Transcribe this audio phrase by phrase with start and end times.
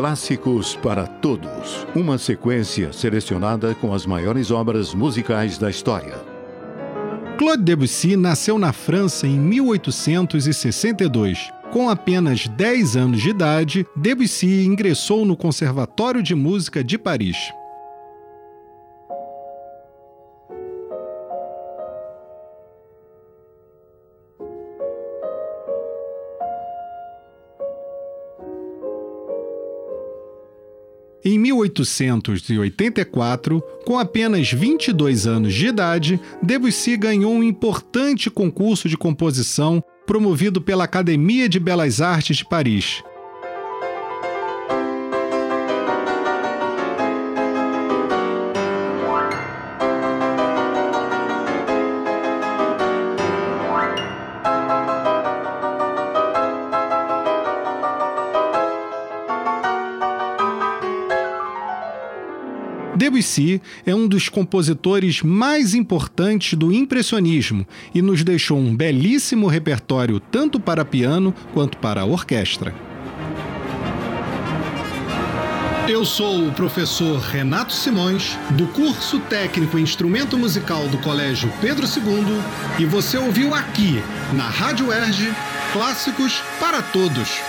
[0.00, 6.18] Clássicos para Todos uma sequência selecionada com as maiores obras musicais da história.
[7.36, 11.52] Claude Debussy nasceu na França em 1862.
[11.70, 17.36] Com apenas 10 anos de idade, Debussy ingressou no Conservatório de Música de Paris.
[31.22, 39.84] Em 1884, com apenas 22 anos de idade, Debussy ganhou um importante concurso de composição
[40.06, 43.02] promovido pela Academia de Belas Artes de Paris.
[62.96, 70.18] Debussy é um dos compositores mais importantes do impressionismo e nos deixou um belíssimo repertório
[70.18, 72.74] tanto para piano quanto para orquestra.
[75.88, 82.40] Eu sou o professor Renato Simões, do curso técnico instrumento musical do Colégio Pedro II,
[82.78, 84.00] e você ouviu aqui,
[84.32, 85.32] na Rádio Erge,
[85.72, 87.40] Clássicos para Todos.